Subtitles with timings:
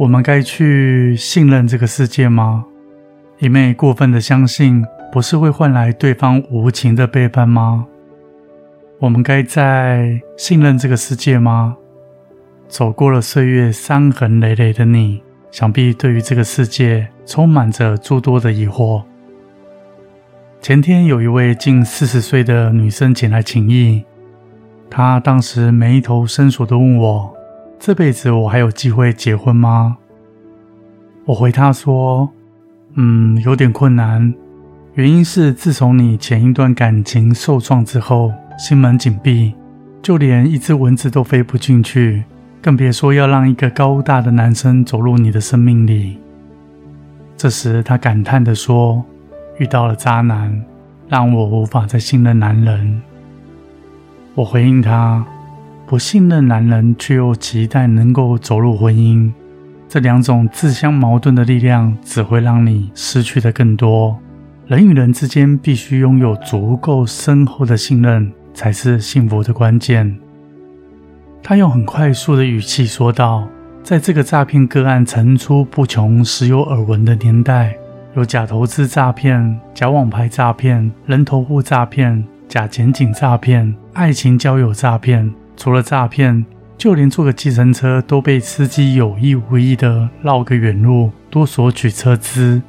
[0.00, 2.64] 我们该去信任这个世界吗？
[3.38, 4.82] 一昧过分的相信，
[5.12, 7.86] 不是会换来对方无情的背叛吗？
[8.98, 11.76] 我们该在信任这个世界吗？
[12.66, 19.02] 走过了岁月伤痕累累的你，想必对于这个世界充满着诸多的疑惑。
[20.62, 24.02] 前天有一位近四十岁的女生前来请益，
[24.88, 27.30] 她当时眉头深锁的问我
[27.80, 29.96] ：“这辈子我还有机会结婚吗？”
[31.24, 32.30] 我回他说
[32.94, 34.34] ：“嗯，有点困难，
[34.94, 39.54] 原因是自从你前一段感情受创之后，心门紧闭，
[40.02, 42.22] 就连一只蚊子都飞不进去。”
[42.62, 46.18] 更别说要让一个高大的男生走入你的生命里。
[47.34, 49.02] 这时，他感叹地说
[49.58, 50.62] ：“遇到了渣男，
[51.08, 53.00] 让我无法再信任男人。”
[54.36, 55.24] 我回应他
[55.90, 59.28] ：“不信任男人，却又期待能够走入婚姻，
[59.88, 64.16] 这两种自相矛盾的力量，只会让你失去的更多。
[64.68, 70.16] 人与人之间必须拥有足够深厚的信任，才是幸福的关键。”
[71.42, 73.48] 他用很快速的语气说道
[73.82, 77.74] ：“在这个诈骗个案层出不穷、时有耳闻的年代，
[78.14, 85.28] 有假投资诈骗、假网牌诈骗、人头户诈骗、假前景诈骗、爱情交友诈骗。
[85.60, 86.46] 除了诈骗，
[86.78, 92.62] 就连坐个计程车都被司机有意无意的绕个远路，多索取车资。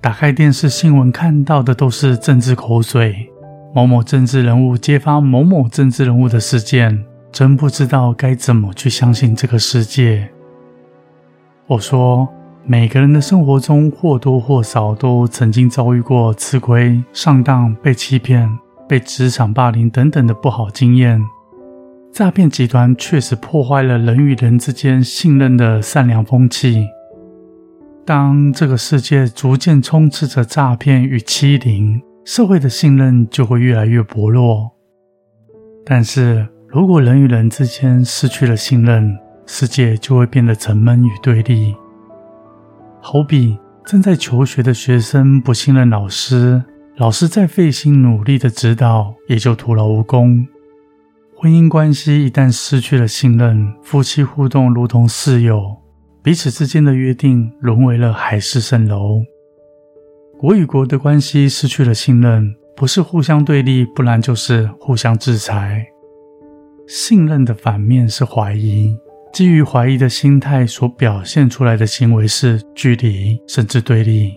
[0.00, 3.30] 打开电视新闻看到的都是政治口水，
[3.72, 10.28] 某某政治人物揭发某某政治人物的事件。”真不知道该怎么去相信这个世界。
[11.68, 12.28] 我说，
[12.64, 18.50] 每个人的生活中或多或少都曾经遭遇过吃亏、上当、被欺骗、
[18.88, 21.20] 被职场霸凌等等的不好经验。
[22.14, 26.86] 诈骗集团确实破坏了人与人之间信任的善良风气。
[28.06, 34.70] 当这个世界逐渐充斥着诈骗与欺凌，社会的信任就会越来越薄弱。
[35.84, 41.74] 但是，如果人与人之间失去了信任，世界就会变得沉闷与对立。
[43.00, 46.62] 好比正在求学的学生不信任老师，
[46.96, 50.46] 老师再费心努力的指导，也就徒劳无功。
[51.44, 55.76] 婚姻关系一旦失去了信任，夫妻互动如同室友，
[56.22, 59.22] 彼此之间的约定沦为了海市蜃楼。
[60.38, 65.86] 国与国的关系失去了信任，不是互相对立，不然就是互相制裁。
[66.88, 68.96] 信任的反面是怀疑，
[69.30, 74.32] 基于怀疑的心态所表现出来的行为是距离，甚至对立。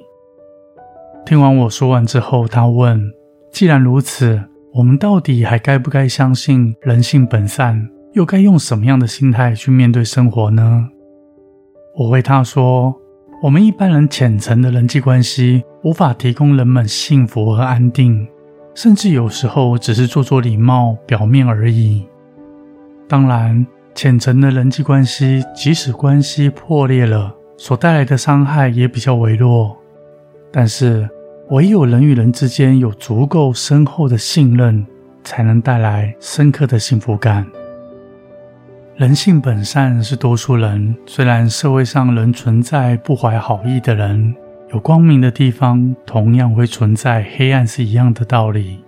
[1.26, 3.02] 听完我说完之后，他问
[3.50, 4.44] ：“既然如此，
[4.74, 7.90] 我们到底还该不该相信人性本善？
[8.14, 10.90] 又该用什么样的心态去面对生活呢？”
[11.96, 12.96] 我回他说
[13.42, 18.28] ：“我们一般人浅层的人际关系无法提供人们幸福和安定，
[18.76, 22.06] 甚至有时候只是做做礼貌表面而已。”
[23.10, 29.76] 当然，浅层的人际关系，即使关系破裂了，所带来的伤害也比较微弱。
[30.52, 31.10] 但是，
[31.50, 34.86] 唯有人与人之间有足够深厚的信任，
[35.24, 37.46] 才能带来深刻的幸福感。
[38.98, 44.36] 人性本善是多数人，虽然社会上仍存在不怀好意的人，
[44.74, 48.80] 有光明的地方，同样会存在黑暗，是一样的道理。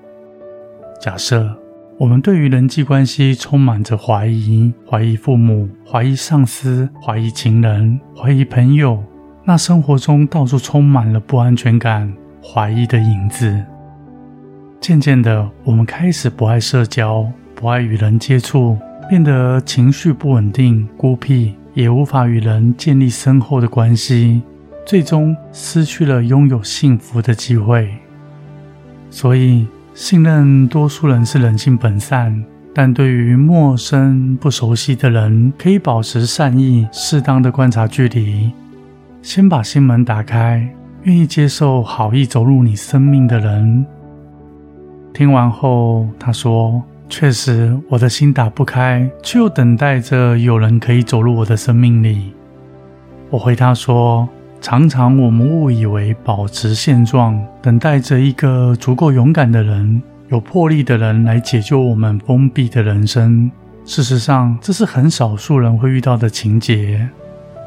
[1.01, 1.55] 假设。
[1.97, 9.03] 我们对于人际关系充满着怀疑，怀疑父母，怀疑上司，怀疑情人，怀疑朋友。
[9.43, 12.09] 那生活中到处充满了不安全感、
[12.43, 13.63] 怀疑的影子。
[14.79, 17.25] 渐渐的，我们开始不爱社交，
[17.55, 18.77] 不爱与人接触，
[19.09, 24.41] 变得情绪不稳定、孤僻，也无法与人建立深厚的关系，
[24.85, 27.89] 最终失去了拥有幸福的机会。
[29.09, 29.67] 所以。
[29.95, 32.41] 信任多数人是人性本善，
[32.73, 38.49] 但对于陌生不熟悉的人，可以保持善意，适当的观察距离，
[39.21, 40.73] 先把心门打开，
[41.03, 43.85] 愿意接受好意走入你生命的人。
[45.13, 52.33] 听完后，他说：“确实，我的心打不开，却又等待着有人可以走入我的生命里。
[53.29, 54.27] 我回他说
[54.61, 63.49] ：“常常我们误以为保持现状，等待着一个足够勇敢的人、有魄力的人来解救我们封闭的人生。
[63.85, 67.09] 事实上，这是很少数人会遇到的情节。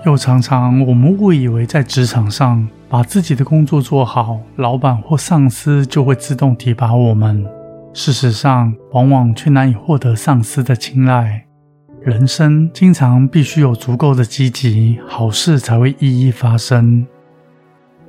[0.04, 7.46] 又常常我们误以为在职场上把自己的工作做好，老板或上司就会自动提拔我们。”
[7.94, 11.44] 事实上，往往却难以获得上司的青睐。
[12.00, 17.06] 人生经常必须有足够的积极，好事才会一一发生。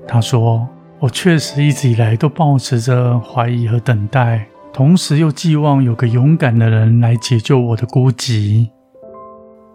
[0.08, 0.68] 他说
[1.00, 8.70] ：“我确实一直以来都保持着怀疑和等待，同时又寄望有个勇敢的人来解救我的孤寂。”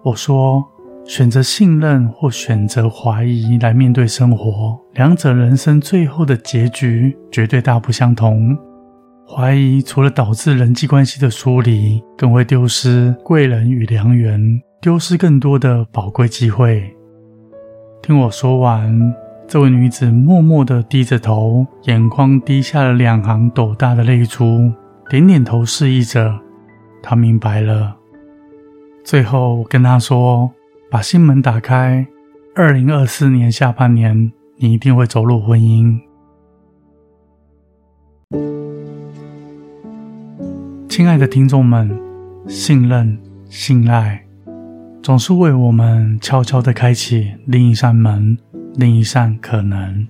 [0.02, 0.64] 我说
[1.08, 8.54] ：“选择信任或选择怀疑来面对生活，两者人生最后的结局绝对大不相同。”
[9.26, 14.38] 怀疑除了导致人际关系的疏离，更会丢失贵人与良缘，
[14.82, 16.94] 丢失更多的宝贵机会。
[18.02, 19.14] 听我说完，
[19.46, 24.70] 这位女子默默地低着头，眼眶滴下了两行斗大的泪珠，
[25.08, 26.38] 点点头示意着
[27.02, 27.96] 她明白了。
[29.04, 30.50] 最后，我跟她说
[30.90, 32.06] ：“把心门打开，
[32.54, 36.00] 二零二四年下半年，你一定会走入婚姻。”
[40.88, 41.94] 亲爱的听众们，
[42.46, 43.18] 信任、
[43.50, 44.24] 信赖，
[45.02, 48.38] 总是为我们悄悄地开启另一扇门、
[48.74, 50.08] 另一扇可能。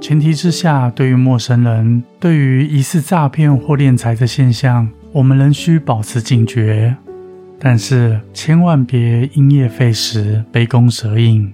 [0.00, 6.96] 前提之下，对于陌生人、对于疑似诈骗或敛财的现象，我们仍需保持警觉。
[7.58, 11.52] 但是，千万别因噎废食、杯弓蛇影。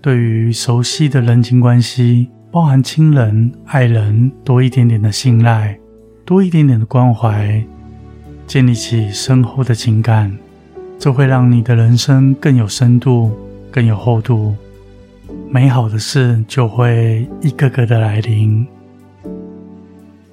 [0.00, 5.78] 对于熟悉的人情关系，包含亲人、爱人，多一点点的信赖。
[6.24, 7.64] 多一点点的关怀，
[8.46, 10.36] 建立起深厚的情感，
[10.98, 13.32] 这会让你的人生更有深度、
[13.70, 14.54] 更有厚度，
[15.48, 18.66] 美好的事就会一个个的来临。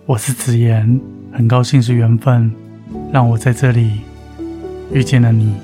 [0.06, 1.00] 我是子言，
[1.31, 2.51] 很高兴是缘分，
[3.13, 4.01] 让我在这里
[4.92, 5.56] 遇见了你。